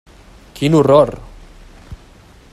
[0.59, 1.13] Quin horror!